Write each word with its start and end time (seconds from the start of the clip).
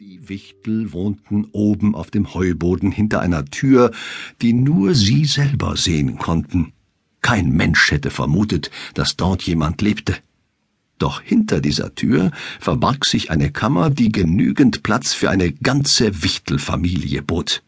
Die 0.00 0.28
Wichtel 0.28 0.92
wohnten 0.92 1.46
oben 1.50 1.96
auf 1.96 2.12
dem 2.12 2.32
Heuboden 2.32 2.92
hinter 2.92 3.18
einer 3.18 3.44
Tür, 3.46 3.90
die 4.40 4.52
nur 4.52 4.94
sie 4.94 5.24
selber 5.24 5.76
sehen 5.76 6.18
konnten. 6.18 6.72
Kein 7.20 7.50
Mensch 7.50 7.90
hätte 7.90 8.10
vermutet, 8.10 8.70
dass 8.94 9.16
dort 9.16 9.42
jemand 9.42 9.82
lebte. 9.82 10.16
Doch 10.98 11.20
hinter 11.20 11.60
dieser 11.60 11.96
Tür 11.96 12.30
verbarg 12.60 13.06
sich 13.06 13.32
eine 13.32 13.50
Kammer, 13.50 13.90
die 13.90 14.12
genügend 14.12 14.84
Platz 14.84 15.14
für 15.14 15.30
eine 15.30 15.50
ganze 15.50 16.22
Wichtelfamilie 16.22 17.22
bot. 17.22 17.64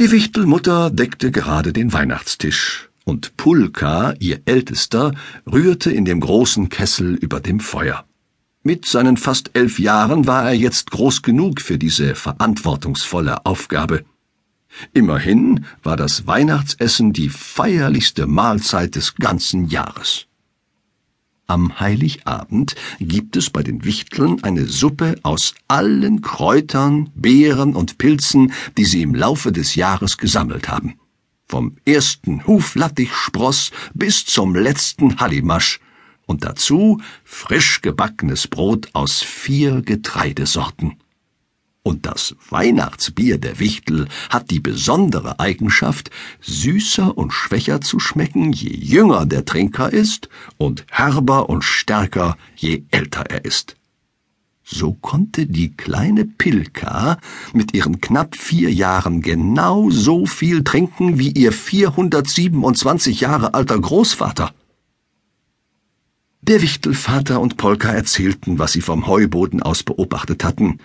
Die 0.00 0.10
Wichtelmutter 0.10 0.90
deckte 0.90 1.30
gerade 1.30 1.72
den 1.72 1.92
Weihnachtstisch, 1.92 2.90
und 3.04 3.36
Pulka, 3.36 4.14
ihr 4.18 4.40
Ältester, 4.44 5.14
rührte 5.46 5.92
in 5.92 6.04
dem 6.04 6.18
großen 6.18 6.68
Kessel 6.68 7.14
über 7.14 7.38
dem 7.38 7.60
Feuer. 7.60 8.04
Mit 8.66 8.86
seinen 8.86 9.18
fast 9.18 9.50
elf 9.52 9.78
Jahren 9.78 10.26
war 10.26 10.46
er 10.46 10.54
jetzt 10.54 10.90
groß 10.90 11.20
genug 11.20 11.60
für 11.60 11.76
diese 11.76 12.14
verantwortungsvolle 12.14 13.44
Aufgabe. 13.44 14.06
Immerhin 14.94 15.66
war 15.82 15.98
das 15.98 16.26
Weihnachtsessen 16.26 17.12
die 17.12 17.28
feierlichste 17.28 18.26
Mahlzeit 18.26 18.94
des 18.96 19.16
ganzen 19.16 19.66
Jahres. 19.68 20.28
Am 21.46 21.78
Heiligabend 21.78 22.74
gibt 23.00 23.36
es 23.36 23.50
bei 23.50 23.62
den 23.62 23.84
Wichteln 23.84 24.42
eine 24.42 24.64
Suppe 24.64 25.16
aus 25.22 25.54
allen 25.68 26.22
Kräutern, 26.22 27.10
Beeren 27.14 27.76
und 27.76 27.98
Pilzen, 27.98 28.54
die 28.78 28.86
sie 28.86 29.02
im 29.02 29.14
Laufe 29.14 29.52
des 29.52 29.74
Jahres 29.74 30.16
gesammelt 30.16 30.68
haben. 30.68 30.98
Vom 31.46 31.76
ersten 31.84 32.46
Huflattichspross 32.46 33.72
bis 33.92 34.24
zum 34.24 34.54
letzten 34.54 35.20
Hallimasch, 35.20 35.80
und 36.26 36.44
dazu 36.44 37.00
frisch 37.24 37.82
gebackenes 37.82 38.48
Brot 38.48 38.88
aus 38.92 39.22
vier 39.22 39.82
Getreidesorten. 39.82 40.94
Und 41.86 42.06
das 42.06 42.34
Weihnachtsbier 42.48 43.36
der 43.36 43.58
Wichtel 43.58 44.08
hat 44.30 44.50
die 44.50 44.60
besondere 44.60 45.38
Eigenschaft, 45.38 46.10
süßer 46.40 47.16
und 47.16 47.30
schwächer 47.32 47.82
zu 47.82 48.00
schmecken, 48.00 48.52
je 48.52 48.74
jünger 48.74 49.26
der 49.26 49.44
Trinker 49.44 49.92
ist, 49.92 50.30
und 50.56 50.86
herber 50.90 51.50
und 51.50 51.62
stärker, 51.62 52.38
je 52.56 52.84
älter 52.90 53.26
er 53.28 53.44
ist. 53.44 53.76
So 54.64 54.94
konnte 54.94 55.46
die 55.46 55.76
kleine 55.76 56.24
Pilka 56.24 57.18
mit 57.52 57.74
ihren 57.74 58.00
knapp 58.00 58.34
vier 58.34 58.72
Jahren 58.72 59.20
genau 59.20 59.90
so 59.90 60.24
viel 60.24 60.64
trinken 60.64 61.18
wie 61.18 61.32
ihr 61.32 61.52
427 61.52 63.20
Jahre 63.20 63.52
alter 63.52 63.78
Großvater. 63.78 64.54
Der 66.46 66.60
Wichtelvater 66.60 67.40
und 67.40 67.56
Polka 67.56 67.90
erzählten, 67.90 68.58
was 68.58 68.72
sie 68.72 68.82
vom 68.82 69.06
Heuboden 69.06 69.62
aus 69.62 69.82
beobachtet 69.82 70.44
hatten, 70.44 70.78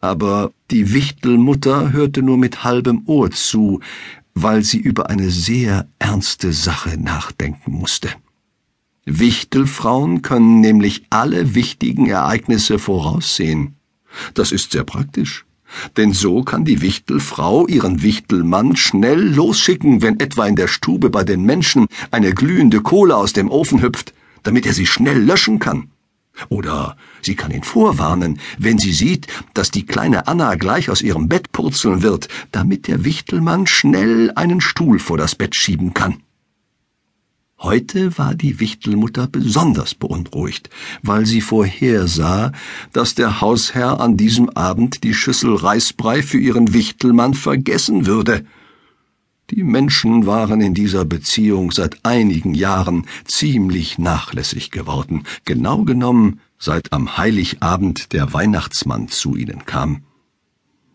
aber 0.00 0.50
die 0.70 0.94
Wichtelmutter 0.94 1.92
hörte 1.92 2.22
nur 2.22 2.38
mit 2.38 2.64
halbem 2.64 3.02
Ohr 3.04 3.30
zu, 3.30 3.80
weil 4.32 4.64
sie 4.64 4.78
über 4.78 5.10
eine 5.10 5.28
sehr 5.28 5.86
ernste 5.98 6.54
Sache 6.54 6.96
nachdenken 6.98 7.72
musste. 7.72 8.08
Wichtelfrauen 9.04 10.22
können 10.22 10.62
nämlich 10.62 11.04
alle 11.10 11.54
wichtigen 11.54 12.06
Ereignisse 12.06 12.78
voraussehen. 12.78 13.74
Das 14.32 14.52
ist 14.52 14.72
sehr 14.72 14.84
praktisch. 14.84 15.44
Denn 15.98 16.14
so 16.14 16.42
kann 16.44 16.64
die 16.64 16.80
Wichtelfrau 16.80 17.66
ihren 17.66 18.00
Wichtelmann 18.00 18.74
schnell 18.74 19.20
losschicken, 19.34 20.00
wenn 20.00 20.18
etwa 20.18 20.46
in 20.46 20.56
der 20.56 20.68
Stube 20.68 21.10
bei 21.10 21.24
den 21.24 21.42
Menschen 21.42 21.88
eine 22.10 22.32
glühende 22.32 22.80
Kohle 22.80 23.14
aus 23.16 23.34
dem 23.34 23.50
Ofen 23.50 23.82
hüpft 23.82 24.14
damit 24.44 24.66
er 24.66 24.72
sie 24.72 24.86
schnell 24.86 25.18
löschen 25.18 25.58
kann. 25.58 25.90
Oder 26.48 26.96
sie 27.22 27.34
kann 27.34 27.50
ihn 27.50 27.62
vorwarnen, 27.62 28.40
wenn 28.58 28.78
sie 28.78 28.92
sieht, 28.92 29.26
dass 29.54 29.70
die 29.70 29.86
kleine 29.86 30.26
Anna 30.26 30.54
gleich 30.56 30.90
aus 30.90 31.02
ihrem 31.02 31.28
Bett 31.28 31.52
purzeln 31.52 32.02
wird, 32.02 32.28
damit 32.52 32.88
der 32.88 33.04
Wichtelmann 33.04 33.66
schnell 33.66 34.32
einen 34.34 34.60
Stuhl 34.60 34.98
vor 34.98 35.16
das 35.16 35.34
Bett 35.34 35.54
schieben 35.54 35.94
kann. 35.94 36.22
Heute 37.60 38.18
war 38.18 38.34
die 38.34 38.60
Wichtelmutter 38.60 39.26
besonders 39.26 39.94
beunruhigt, 39.94 40.68
weil 41.02 41.24
sie 41.24 41.40
vorhersah, 41.40 42.52
dass 42.92 43.14
der 43.14 43.40
Hausherr 43.40 44.00
an 44.00 44.16
diesem 44.16 44.50
Abend 44.50 45.02
die 45.04 45.14
Schüssel 45.14 45.54
Reisbrei 45.54 46.22
für 46.22 46.38
ihren 46.38 46.74
Wichtelmann 46.74 47.32
vergessen 47.32 48.06
würde. 48.06 48.44
Die 49.56 49.62
Menschen 49.62 50.26
waren 50.26 50.60
in 50.60 50.74
dieser 50.74 51.04
Beziehung 51.04 51.70
seit 51.70 52.04
einigen 52.04 52.54
Jahren 52.54 53.06
ziemlich 53.24 53.98
nachlässig 53.98 54.72
geworden, 54.72 55.22
genau 55.44 55.84
genommen 55.84 56.40
seit 56.58 56.92
am 56.92 57.16
Heiligabend 57.18 58.12
der 58.12 58.32
Weihnachtsmann 58.32 59.06
zu 59.06 59.36
ihnen 59.36 59.64
kam. 59.64 60.02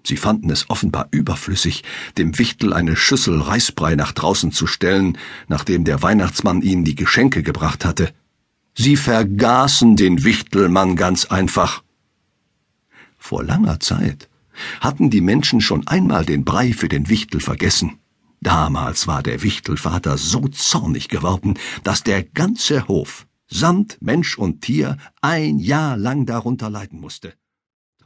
Sie 0.03 0.17
fanden 0.17 0.49
es 0.49 0.69
offenbar 0.69 1.07
überflüssig, 1.11 1.85
dem 2.17 2.37
Wichtel 2.37 2.73
eine 2.73 2.97
Schüssel 2.97 3.39
Reisbrei 3.39 3.95
nach 3.95 4.11
draußen 4.11 4.51
zu 4.51 4.67
stellen, 4.67 5.17
nachdem 5.47 5.85
der 5.85 6.01
Weihnachtsmann 6.01 6.61
ihnen 6.61 6.83
die 6.83 6.95
Geschenke 6.95 7.43
gebracht 7.43 7.85
hatte. 7.85 8.13
Sie 8.75 8.97
vergaßen 8.97 9.95
den 9.95 10.25
Wichtelmann 10.25 10.97
ganz 10.97 11.23
einfach. 11.23 11.81
Vor 13.17 13.41
langer 13.41 13.79
Zeit 13.79 14.27
hatten 14.81 15.09
die 15.09 15.21
Menschen 15.21 15.61
schon 15.61 15.87
einmal 15.87 16.25
den 16.25 16.43
Brei 16.43 16.73
für 16.73 16.89
den 16.89 17.07
Wichtel 17.07 17.39
vergessen. 17.39 17.99
Damals 18.41 19.07
war 19.07 19.21
der 19.21 19.43
Wichtelvater 19.43 20.17
so 20.17 20.47
zornig 20.47 21.09
geworden, 21.09 21.57
dass 21.83 22.03
der 22.03 22.23
ganze 22.23 22.87
Hof, 22.87 23.27
samt 23.47 23.97
Mensch 24.01 24.37
und 24.37 24.61
Tier, 24.61 24.97
ein 25.21 25.59
Jahr 25.59 25.97
lang 25.97 26.25
darunter 26.25 26.69
leiden 26.69 26.99
musste. 26.99 27.33